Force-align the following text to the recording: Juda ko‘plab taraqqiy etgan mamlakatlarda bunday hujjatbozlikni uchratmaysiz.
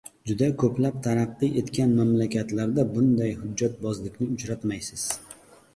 Juda 0.29 0.45
ko‘plab 0.61 0.95
taraqqiy 1.07 1.61
etgan 1.63 1.93
mamlakatlarda 1.99 2.87
bunday 2.97 3.37
hujjatbozlikni 3.45 4.33
uchratmaysiz. 4.39 5.07